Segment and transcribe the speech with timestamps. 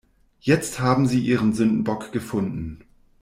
[0.39, 2.83] Jetzt haben sie ihren Sündenbock gefunden.